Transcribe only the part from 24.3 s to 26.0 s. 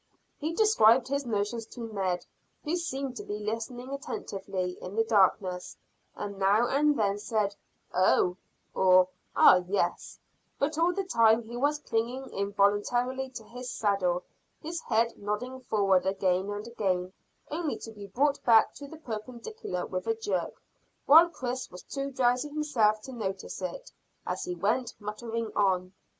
he went muttering on.